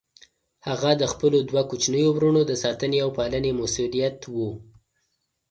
هغه 0.67 0.91
د 1.01 1.03
خپلو 1.13 1.37
دوه 1.49 1.61
کوچنيو 1.69 2.09
وروڼو 2.15 2.41
د 2.45 2.51
ساتنې 2.63 2.97
او 3.05 3.09
پالنې 3.17 3.51
مسئوليت 3.61 4.19
و. 4.35 4.35